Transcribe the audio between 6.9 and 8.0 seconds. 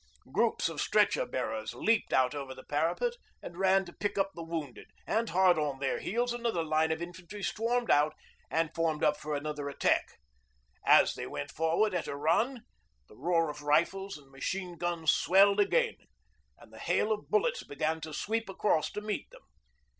of infantry swarmed